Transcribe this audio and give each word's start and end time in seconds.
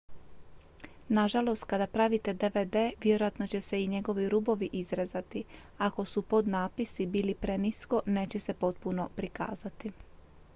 nažalost 1.09 1.63
kada 1.65 1.87
pravite 1.87 2.33
dvd 2.33 2.75
vjerojatno 3.03 3.47
će 3.47 3.61
se 3.61 3.83
i 3.83 3.87
njegovi 3.87 4.29
rubovi 4.29 4.69
izrezati 4.73 5.43
a 5.77 5.85
ako 5.87 6.05
su 6.05 6.21
podnapisi 6.21 7.05
bili 7.05 7.35
prenisko 7.35 8.01
neće 8.05 8.39
se 8.39 8.53
potpuno 8.53 9.09
prikazati 9.15 9.91